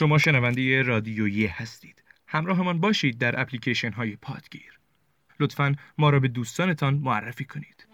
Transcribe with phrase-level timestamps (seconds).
[0.00, 2.02] شما شنونده رادیویی هستید.
[2.26, 4.80] همراهمان باشید در اپلیکیشن های پادگیر.
[5.40, 7.86] لطفا ما را به دوستانتان معرفی کنید.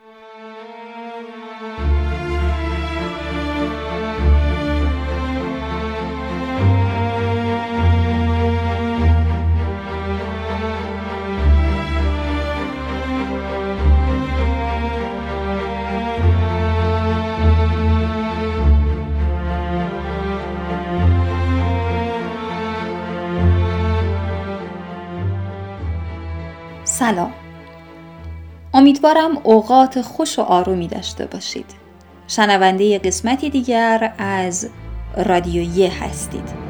[26.98, 27.32] سلام.
[28.74, 31.66] امیدوارم اوقات خوش و آرومی داشته باشید.
[32.28, 34.69] شنونده قسمتی دیگر از
[35.16, 36.66] رادیویی هستید.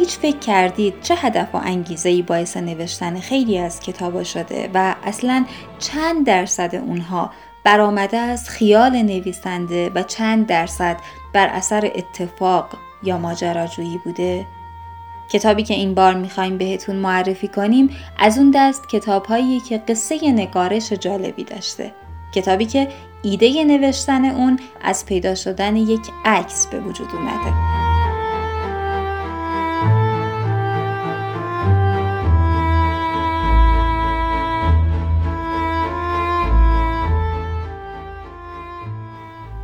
[0.00, 4.94] هیچ فکر کردید چه هدف و انگیزه ای باعث نوشتن خیلی از کتابا شده و
[5.04, 5.44] اصلا
[5.78, 7.30] چند درصد اونها
[7.64, 10.96] برآمده از خیال نویسنده و چند درصد
[11.32, 12.66] بر اثر اتفاق
[13.02, 14.46] یا ماجراجویی بوده؟
[15.32, 20.92] کتابی که این بار می‌خوایم بهتون معرفی کنیم از اون دست کتابهایی که قصه نگارش
[20.92, 21.92] جالبی داشته.
[22.34, 22.88] کتابی که
[23.22, 27.89] ایده نوشتن اون از پیدا شدن یک عکس به وجود اومده.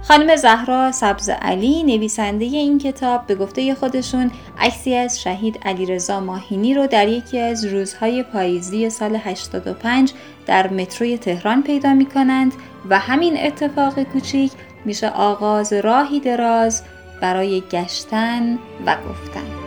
[0.08, 6.74] خانم زهرا سبز علی نویسنده این کتاب به گفته خودشون عکسی از شهید علیرضا ماهینی
[6.74, 10.12] رو در یکی از روزهای پاییزی سال 85
[10.46, 12.52] در متروی تهران پیدا می کنند
[12.90, 14.52] و همین اتفاق کوچیک
[14.84, 16.82] میشه آغاز راهی دراز
[17.20, 19.65] برای گشتن و گفتن.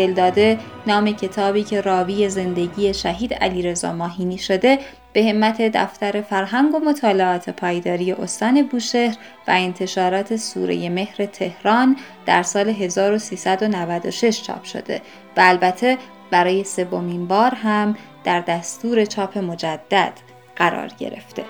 [0.00, 4.78] دلداده نام کتابی که راوی زندگی شهید علیرضا ماهینی شده
[5.12, 9.16] به همت دفتر فرهنگ و مطالعات پایداری استان بوشهر
[9.48, 11.96] و انتشارات سوره مهر تهران
[12.26, 15.00] در سال 1396 چاپ شده
[15.36, 15.98] و البته
[16.30, 20.12] برای سومین بار هم در دستور چاپ مجدد
[20.56, 21.44] قرار گرفته.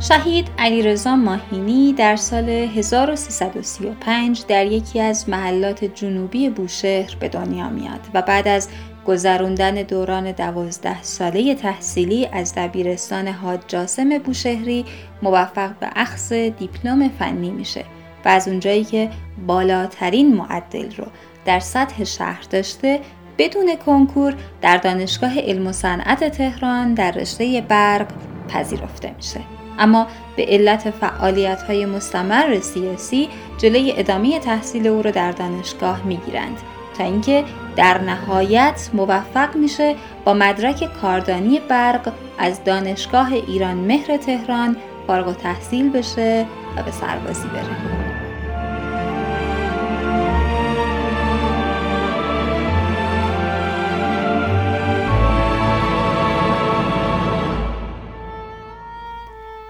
[0.00, 8.00] شهید علیرضا ماهینی در سال 1335 در یکی از محلات جنوبی بوشهر به دنیا میاد
[8.14, 8.68] و بعد از
[9.06, 14.84] گذراندن دوران دوازده ساله تحصیلی از دبیرستان حاج جاسم بوشهری
[15.22, 17.84] موفق به اخذ دیپلم فنی میشه
[18.24, 19.10] و از اونجایی که
[19.46, 21.06] بالاترین معدل رو
[21.44, 23.00] در سطح شهر داشته
[23.38, 28.06] بدون کنکور در دانشگاه علم و صنعت تهران در رشته برق
[28.48, 29.40] پذیرفته میشه.
[29.78, 30.06] اما
[30.36, 33.28] به علت فعالیت های مستمر سیاسی
[33.58, 36.58] جلوی ادامه تحصیل او را در دانشگاه می گیرند
[36.98, 37.44] تا اینکه
[37.76, 44.76] در نهایت موفق میشه با مدرک کاردانی برق از دانشگاه ایران مهر تهران
[45.06, 47.95] فارغ تحصیل بشه و به سربازی بره.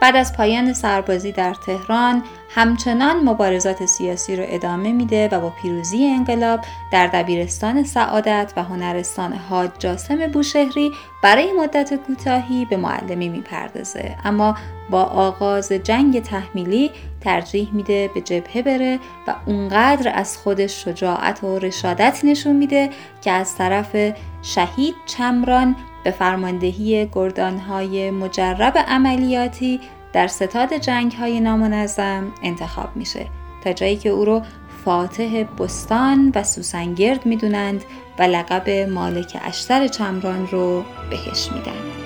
[0.07, 6.07] بعد از پایان سربازی در تهران همچنان مبارزات سیاسی را ادامه میده و با پیروزی
[6.07, 6.61] انقلاب
[6.93, 14.17] در دبیرستان سعادت و هنرستان حاج جاسم بوشهری برای مدت کوتاهی به معلمی می‌پردازه.
[14.25, 14.57] اما
[14.91, 16.91] با آغاز جنگ تحمیلی
[17.21, 22.91] ترجیح میده به جبهه بره و اونقدر از خودش شجاعت و رشادت نشون میده
[23.23, 23.97] که از طرف
[24.43, 29.81] شهید چمران به فرماندهی گردانهای مجرب عملیاتی
[30.17, 33.27] در ستاد جنگ های نامنظم انتخاب میشه
[33.65, 34.43] تا جایی که او رو
[34.85, 37.85] فاتح بستان و سوسنگرد می‌دونند
[38.19, 42.06] و لقب مالک اشتر چمران رو بهش میدن.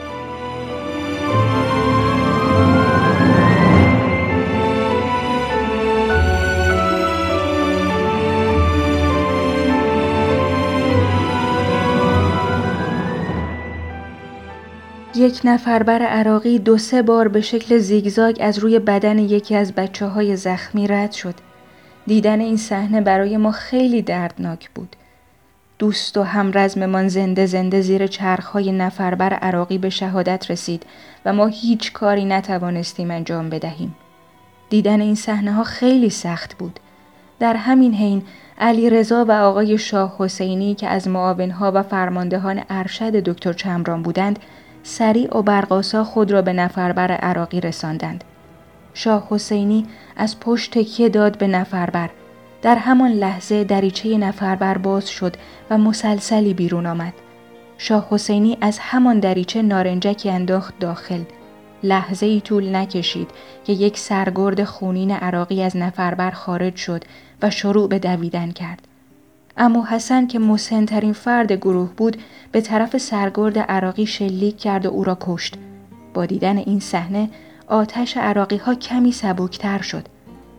[15.20, 19.72] یک نفر بر عراقی دو سه بار به شکل زیگزاگ از روی بدن یکی از
[19.72, 21.34] بچه های زخمی رد شد.
[22.06, 24.96] دیدن این صحنه برای ما خیلی دردناک بود.
[25.78, 30.86] دوست و همرزممان زنده زنده زیر چرخهای نفربر عراقی به شهادت رسید
[31.24, 33.94] و ما هیچ کاری نتوانستیم انجام بدهیم.
[34.70, 36.80] دیدن این صحنه ها خیلی سخت بود.
[37.40, 38.22] در همین حین
[38.58, 44.38] علی رضا و آقای شاه حسینی که از معاونها و فرماندهان ارشد دکتر چمران بودند
[44.82, 48.24] سریع و برقاسا خود را به نفربر عراقی رساندند.
[48.94, 49.86] شاه حسینی
[50.16, 52.10] از پشت تکیه داد به نفربر.
[52.62, 55.36] در همان لحظه دریچه نفربر باز شد
[55.70, 57.12] و مسلسلی بیرون آمد.
[57.78, 61.22] شاه حسینی از همان دریچه نارنجکی انداخت داخل.
[61.82, 63.30] لحظه ای طول نکشید
[63.64, 67.04] که یک سرگرد خونین عراقی از نفربر خارج شد
[67.42, 68.89] و شروع به دویدن کرد.
[69.56, 72.16] اما حسن که مسنترین فرد گروه بود
[72.52, 75.54] به طرف سرگرد عراقی شلیک کرد و او را کشت.
[76.14, 77.30] با دیدن این صحنه
[77.66, 80.06] آتش عراقی ها کمی سبکتر شد.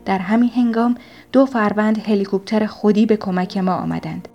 [0.05, 0.95] در همین هنگام
[1.31, 4.27] دو فروند هلیکوپتر خودی به کمک ما آمدند.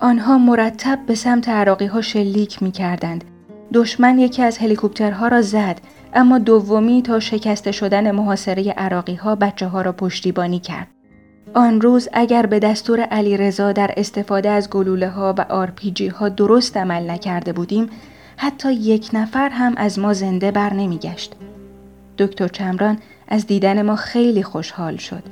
[0.00, 3.24] آنها مرتب به سمت عراقی ها شلیک می کردند.
[3.74, 5.80] دشمن یکی از هلیکوپترها را زد
[6.14, 10.86] اما دومی تا شکسته شدن محاصره عراقی ها بچه ها را پشتیبانی کرد.
[11.54, 16.28] آن روز اگر به دستور علی رضا در استفاده از گلوله ها و آرپیجی ها
[16.28, 17.90] درست عمل نکرده بودیم
[18.36, 21.34] حتی یک نفر هم از ما زنده بر نمی گشت.
[22.18, 22.98] دکتر چمران
[23.28, 25.22] از دیدن ما خیلی خوشحال شد.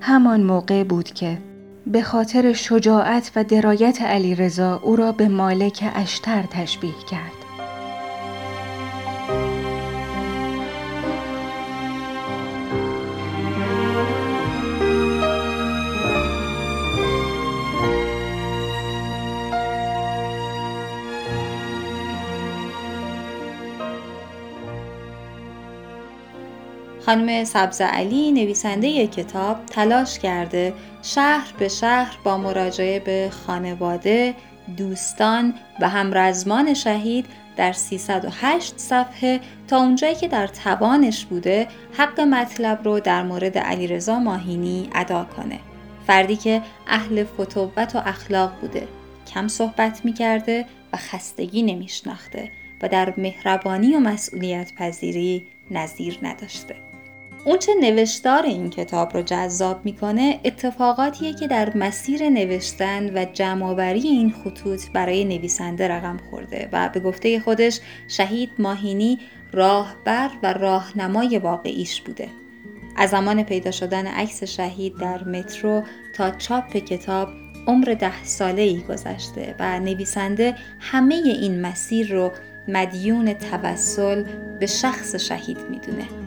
[0.00, 1.38] همان موقع بود که
[1.86, 7.35] به خاطر شجاعت و درایت علی رضا او را به مالک اشتر تشبیه کرد.
[27.06, 34.34] خانم سبز علی نویسنده کتاب تلاش کرده شهر به شهر با مراجعه به خانواده،
[34.76, 37.26] دوستان و همرزمان شهید
[37.56, 41.68] در 308 صفحه تا اونجایی که در توانش بوده
[41.98, 45.58] حق مطلب رو در مورد علیرضا ماهینی ادا کنه.
[46.06, 48.88] فردی که اهل فتوبت و اخلاق بوده،
[49.34, 52.50] کم صحبت می‌کرده و خستگی نمیشناخته
[52.82, 56.85] و در مهربانی و مسئولیت پذیری نظیر نداشته.
[57.46, 64.32] اونچه نوشتار این کتاب رو جذاب می‌کنه اتفاقاتیه که در مسیر نوشتن و جمعآوری این
[64.32, 69.18] خطوط برای نویسنده رقم خورده و به گفته خودش شهید ماهینی
[69.52, 72.28] راهبر و راهنمای واقعیش بوده.
[72.96, 75.82] از زمان پیدا شدن عکس شهید در مترو
[76.14, 77.28] تا چاپ کتاب
[77.66, 82.32] عمر ده ساله ای گذشته و نویسنده همه این مسیر رو
[82.68, 84.24] مدیون توسل
[84.60, 86.25] به شخص شهید می‌دونه.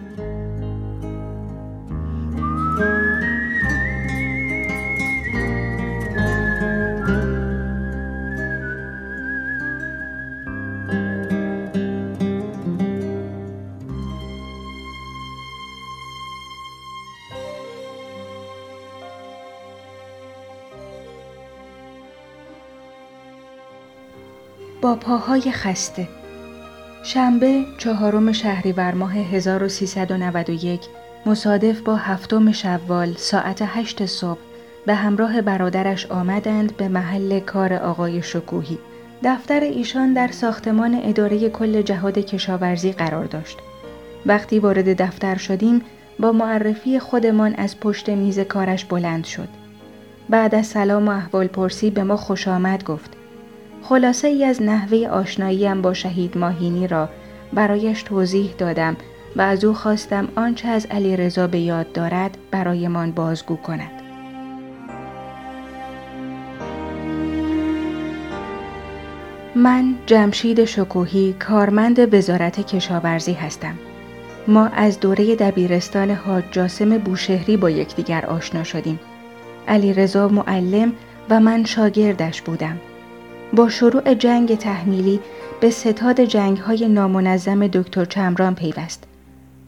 [24.82, 26.08] با پاهای خسته
[27.04, 30.80] شنبه چهارم شهریور ماه 1391
[31.26, 34.40] مصادف با هفتم شوال ساعت هشت صبح
[34.86, 38.78] به همراه برادرش آمدند به محل کار آقای شکوهی.
[39.24, 43.58] دفتر ایشان در ساختمان اداره کل جهاد کشاورزی قرار داشت.
[44.26, 45.82] وقتی وارد دفتر شدیم
[46.20, 49.50] با معرفی خودمان از پشت میز کارش بلند شد.
[50.30, 53.19] بعد از سلام و احوال پرسی به ما خوش آمد گفت.
[53.82, 57.10] خلاصه ای از نحوه آشناییم با شهید ماهینی را
[57.54, 58.98] برایش توضیح دادم
[59.36, 63.92] و از او خواستم آنچه از علی رضا به یاد دارد برایمان بازگو کند.
[69.56, 73.76] من جمشید شکوهی کارمند وزارت کشاورزی هستم.
[74.48, 79.00] ما از دوره دبیرستان حاج جاسم بوشهری با یکدیگر آشنا شدیم.
[79.68, 80.94] علی رضا معلم
[81.30, 82.78] و من شاگردش بودم.
[83.54, 85.20] با شروع جنگ تحمیلی
[85.60, 89.04] به ستاد جنگ های نامنظم دکتر چمران پیوست.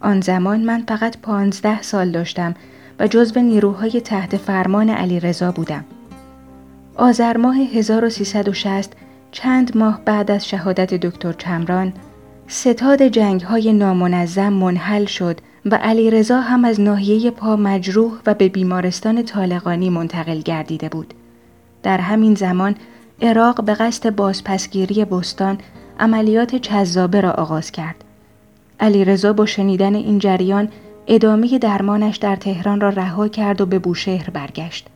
[0.01, 2.55] آن زمان من فقط پانزده سال داشتم
[2.99, 5.85] و جزو نیروهای تحت فرمان علی رضا بودم.
[6.95, 8.93] آذر ماه 1360
[9.31, 11.93] چند ماه بعد از شهادت دکتر چمران
[12.47, 18.33] ستاد جنگ های نامنظم منحل شد و علی رضا هم از ناحیه پا مجروح و
[18.33, 21.13] به بیمارستان طالقانی منتقل گردیده بود.
[21.83, 22.75] در همین زمان
[23.21, 25.57] عراق به قصد بازپسگیری بستان
[25.99, 27.95] عملیات چذابه را آغاز کرد.
[28.79, 30.69] علی رضا با شنیدن این جریان
[31.07, 34.87] ادامه درمانش در تهران را رها کرد و به بوشهر برگشت.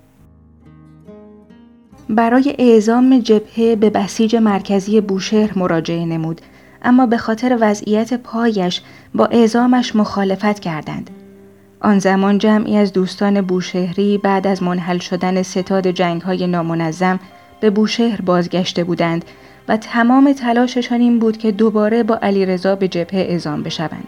[2.10, 6.42] برای اعزام جبهه به بسیج مرکزی بوشهر مراجعه نمود
[6.84, 8.82] اما به خاطر وضعیت پایش
[9.16, 11.10] با اعزامش مخالفت کردند.
[11.82, 17.20] آن زمان جمعی از دوستان بوشهری بعد از منحل شدن ستاد جنگ های نامنظم
[17.66, 19.26] به بوشهر بازگشته بودند
[19.68, 24.08] و تمام تلاششان این بود که دوباره با علیرضا به جبهه اعزام بشوند.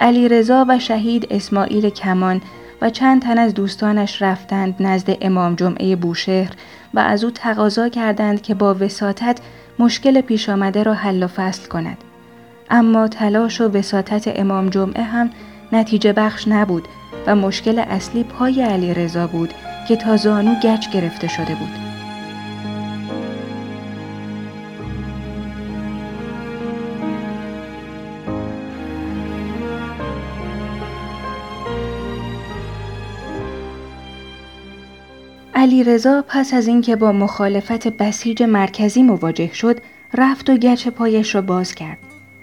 [0.00, 2.40] علیرضا و شهید اسماعیل کمان
[2.82, 6.52] و چند تن از دوستانش رفتند نزد امام جمعه بوشهر
[6.94, 9.38] و از او تقاضا کردند که با وساطت
[9.78, 11.98] مشکل پیش آمده را حل و فصل کند.
[12.70, 15.30] اما تلاش و وساطت امام جمعه هم
[15.72, 16.88] نتیجه بخش نبود
[17.26, 19.54] و مشکل اصلی پای علی رضا بود
[19.88, 21.83] که تا زانو گچ گرفته شده بود.
[35.64, 39.80] علی رضا پس از اینکه با مخالفت بسیج مرکزی مواجه شد
[40.14, 41.98] رفت و گچ پایش را باز کرد.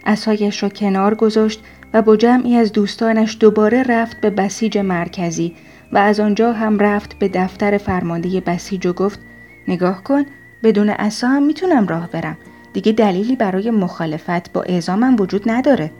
[0.06, 1.64] اسایش را کنار گذاشت
[1.94, 5.56] و با جمعی از دوستانش دوباره رفت به بسیج مرکزی
[5.92, 9.20] و از آنجا هم رفت به دفتر فرمانده بسیج و گفت
[9.68, 10.26] نگاه کن
[10.64, 12.38] بدون اسا هم می‌تونم راه برم.
[12.74, 15.92] دیگه دلیلی برای مخالفت با اعزامم وجود نداره.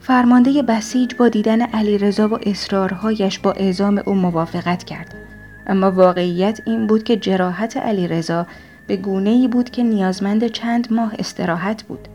[0.00, 5.29] فرمانده بسیج با دیدن علیرضا و اصرارهایش با اعزام او موافقت کرد.
[5.70, 8.46] اما واقعیت این بود که جراحت علیرضا
[8.86, 12.08] به گونه ای بود که نیازمند چند ماه استراحت بود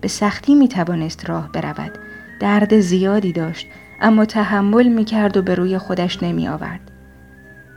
[0.00, 1.92] به سختی می توانست راه برود
[2.40, 3.66] درد زیادی داشت
[4.00, 6.80] اما تحمل می کرد و به روی خودش نمی آورد.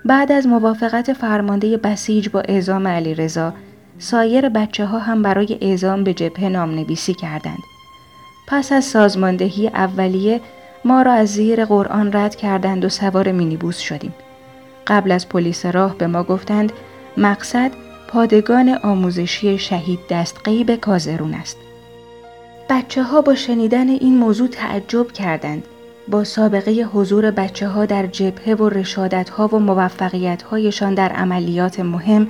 [0.06, 3.54] بعد از موافقت فرمانده بسیج با اعزام علی رضا،
[4.00, 7.64] سایر بچه ها هم برای اعزام به جبهه نام نویسی کردند.
[8.48, 10.42] پس از سازماندهی اولیه
[10.86, 14.14] ما را از زیر قرآن رد کردند و سوار مینیبوس شدیم.
[14.88, 16.72] قبل از پلیس راه به ما گفتند
[17.18, 17.72] مقصد
[18.08, 21.58] پادگان آموزشی شهید دستقیب کازرون است.
[22.70, 25.64] بچه ها با شنیدن این موضوع تعجب کردند.
[26.08, 31.80] با سابقه حضور بچه ها در جبهه و رشادت ها و موفقیت هایشان در عملیات
[31.80, 32.28] مهم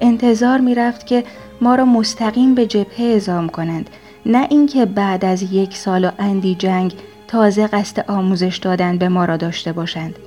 [0.00, 1.24] انتظار می رفت که
[1.60, 3.90] ما را مستقیم به جبهه اعزام کنند
[4.26, 6.94] نه اینکه بعد از یک سال و اندی جنگ
[7.28, 10.18] تازه قصد آموزش دادن به ما را داشته باشند.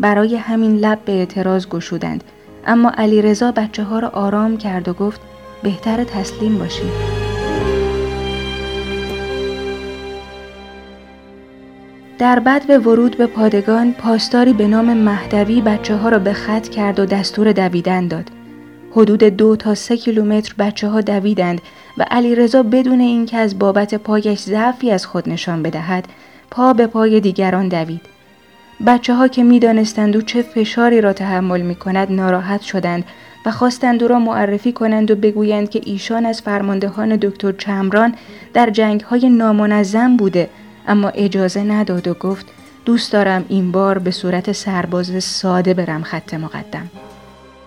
[0.00, 2.24] برای همین لب به اعتراض گشودند
[2.66, 5.20] اما علیرضا بچه ها را آرام کرد و گفت
[5.62, 7.26] بهتر تسلیم باشید.
[12.18, 16.68] در بد به ورود به پادگان پاسداری به نام مهدوی بچه ها را به خط
[16.68, 18.30] کرد و دستور دویدن داد.
[18.90, 21.60] حدود دو تا سه کیلومتر بچه ها دویدند
[21.98, 26.08] و علیرضا بدون اینکه از بابت پایش ضعفی از خود نشان بدهد
[26.50, 28.15] پا به پای دیگران دوید.
[28.86, 33.04] بچه ها که می دانستند و چه فشاری را تحمل می کند ناراحت شدند
[33.46, 38.14] و خواستند او را معرفی کنند و بگویند که ایشان از فرماندهان دکتر چمران
[38.54, 40.50] در جنگ های نامنظم بوده
[40.88, 42.46] اما اجازه نداد و گفت
[42.84, 46.90] دوست دارم این بار به صورت سرباز ساده برم خط مقدم.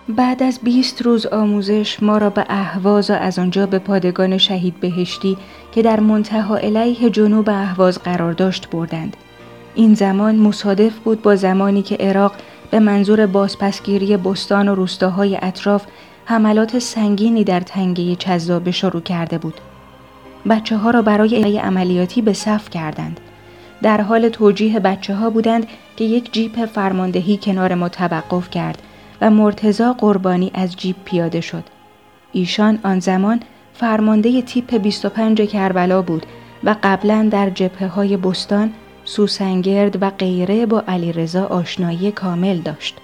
[0.08, 4.80] بعد از 20 روز آموزش ما را به اهواز و از آنجا به پادگان شهید
[4.80, 5.36] بهشتی
[5.72, 9.16] که در منتها علیه جنوب اهواز قرار داشت بردند.
[9.74, 12.32] این زمان مصادف بود با زمانی که عراق
[12.70, 15.86] به منظور بازپسگیری بستان و روستاهای اطراف
[16.24, 19.60] حملات سنگینی در تنگه چذابه شروع کرده بود.
[20.50, 23.20] بچه ها را برای عملیاتی به صف کردند.
[23.82, 28.82] در حال توجیه بچه ها بودند که یک جیپ فرماندهی کنار ما توقف کرد
[29.20, 31.64] و مرتزا قربانی از جیپ پیاده شد.
[32.32, 33.40] ایشان آن زمان
[33.74, 36.26] فرمانده تیپ 25 کربلا بود
[36.64, 38.72] و قبلا در جبهه های بستان،
[39.10, 42.98] سوسنگرد و غیره با علیرضا آشنایی کامل داشت.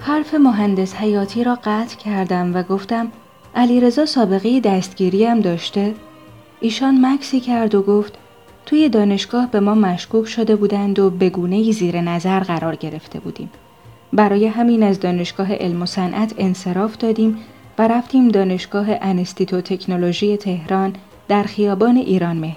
[0.00, 3.12] حرف مهندس حیاتی را قطع کردم و گفتم
[3.54, 5.94] علیرضا سابقه دستگیری هم داشته؟
[6.60, 8.18] ایشان مکسی کرد و گفت
[8.66, 13.50] توی دانشگاه به ما مشکوک شده بودند و بگونه زیر نظر قرار گرفته بودیم.
[14.12, 17.38] برای همین از دانشگاه علم و صنعت انصراف دادیم
[17.78, 20.92] و رفتیم دانشگاه انستیتو تکنولوژی تهران
[21.28, 22.56] در خیابان ایران مهر.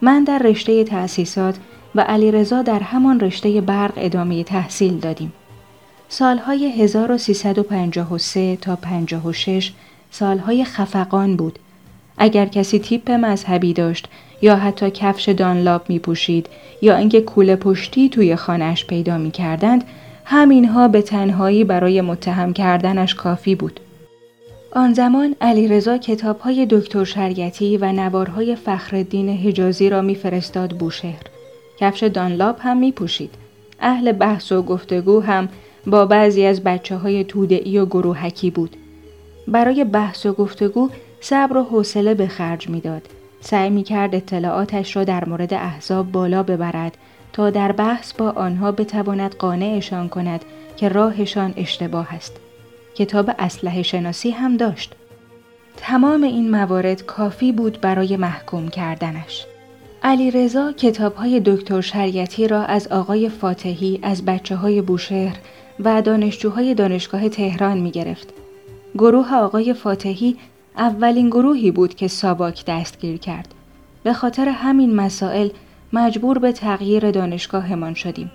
[0.00, 1.56] من در رشته تأسیسات
[1.94, 5.32] و علیرضا در همان رشته برق ادامه تحصیل دادیم.
[6.08, 9.72] سالهای 1353 تا 56
[10.10, 11.58] سالهای خفقان بود.
[12.18, 14.08] اگر کسی تیپ مذهبی داشت
[14.42, 16.48] یا حتی کفش دانلاب می پوشید
[16.82, 19.84] یا اینکه کوله پشتی توی خانهش پیدا می کردند
[20.24, 23.80] همینها به تنهایی برای متهم کردنش کافی بود.
[24.72, 31.22] آن زمان علیرضا کتابهای دکتر شریعتی و نوارهای فخردین حجازی را میفرستاد بوشهر.
[31.78, 33.34] کفش دانلاب هم می پوشید.
[33.80, 35.48] اهل بحث و گفتگو هم
[35.86, 38.76] با بعضی از بچه های تودعی و گروهکی بود.
[39.48, 40.88] برای بحث و گفتگو
[41.20, 43.02] صبر و حوصله به خرج می‌داد.
[43.40, 46.96] سعی می کرد اطلاعاتش را در مورد احزاب بالا ببرد
[47.32, 50.44] تا در بحث با آنها بتواند قانعشان کند
[50.76, 52.36] که راهشان اشتباه است.
[52.94, 54.94] کتاب اسلحه شناسی هم داشت.
[55.76, 59.46] تمام این موارد کافی بود برای محکوم کردنش.
[60.02, 65.36] علی رضا کتاب های دکتر شریعتی را از آقای فاتحی از بچه های بوشهر
[65.80, 68.28] و دانشجوهای دانشگاه تهران می گرفت.
[68.94, 70.36] گروه آقای فاتحی
[70.76, 73.54] اولین گروهی بود که ساباک دستگیر کرد.
[74.02, 75.48] به خاطر همین مسائل
[75.92, 78.30] مجبور به تغییر دانشگاهمان شدیم.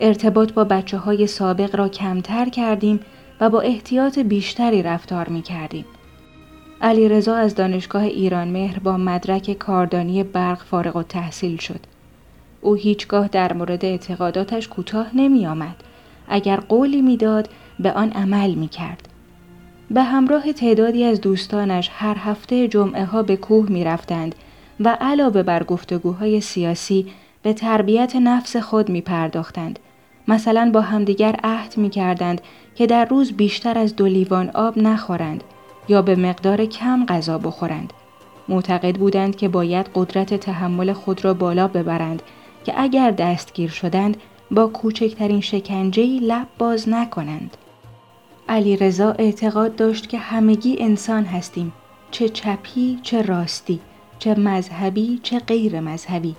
[0.00, 3.00] ارتباط با بچه های سابق را کمتر کردیم
[3.40, 5.84] و با احتیاط بیشتری رفتار می کردیم.
[6.80, 11.80] علی رضا از دانشگاه ایران مهر با مدرک کاردانی برق فارغ و تحصیل شد.
[12.60, 15.76] او هیچگاه در مورد اعتقاداتش کوتاه نمی آمد.
[16.28, 17.48] اگر قولی می‌داد
[17.80, 19.08] به آن عمل می کرد.
[19.90, 24.34] به همراه تعدادی از دوستانش هر هفته جمعه ها به کوه می رفتند
[24.80, 27.06] و علاوه بر گفتگوهای سیاسی
[27.42, 29.78] به تربیت نفس خود می پرداختند.
[30.28, 32.40] مثلا با همدیگر عهد می کردند
[32.74, 35.44] که در روز بیشتر از دو لیوان آب نخورند
[35.88, 37.92] یا به مقدار کم غذا بخورند.
[38.48, 42.22] معتقد بودند که باید قدرت تحمل خود را بالا ببرند
[42.64, 44.16] که اگر دستگیر شدند
[44.50, 47.56] با کوچکترین شکنجهی لب باز نکنند.
[48.48, 51.72] علی رضا اعتقاد داشت که همگی انسان هستیم
[52.10, 53.80] چه چپی چه راستی
[54.18, 56.36] چه مذهبی چه غیر مذهبی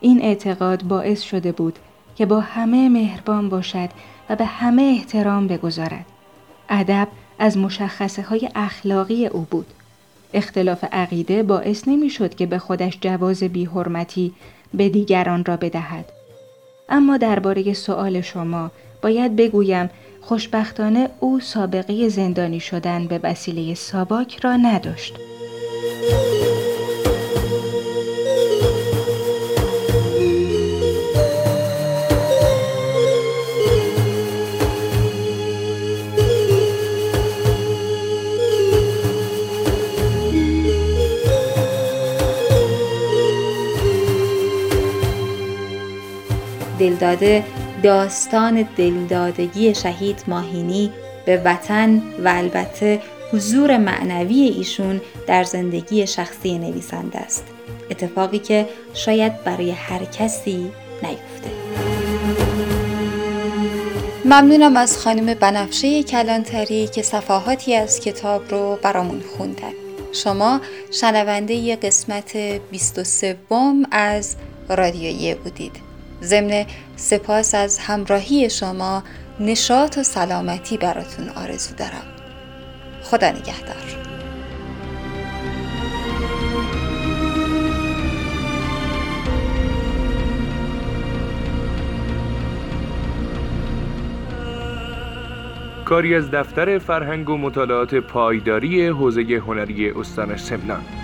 [0.00, 1.78] این اعتقاد باعث شده بود
[2.16, 3.88] که با همه مهربان باشد
[4.30, 6.06] و به همه احترام بگذارد.
[6.68, 9.66] ادب از مشخصه های اخلاقی او بود.
[10.34, 14.32] اختلاف عقیده باعث نمی شد که به خودش جواز بیحرمتی
[14.74, 16.12] به دیگران را بدهد.
[16.88, 18.70] اما درباره سؤال شما
[19.02, 25.14] باید بگویم خوشبختانه او سابقه زندانی شدن به وسیله ساباک را نداشت.
[46.84, 47.44] دلداده
[47.82, 50.90] داستان دلدادگی شهید ماهینی
[51.26, 53.00] به وطن و البته
[53.32, 57.44] حضور معنوی ایشون در زندگی شخصی نویسنده است.
[57.90, 60.70] اتفاقی که شاید برای هر کسی
[61.02, 61.50] نیفته.
[64.24, 69.72] ممنونم از خانم بنفشه کلانتری که صفحاتی از کتاب رو برامون خوندن.
[70.12, 72.36] شما شنونده قسمت
[72.70, 73.36] 23
[73.90, 74.36] از
[74.68, 75.83] رادیویی بودید.
[76.24, 79.02] ضمن سپاس از همراهی شما
[79.40, 82.06] نشاط و سلامتی براتون آرزو دارم.
[83.02, 84.04] خدا نگهدار.
[95.84, 101.03] کاری از دفتر فرهنگ و مطالعات پایداری حوزه هنری استان سمنان.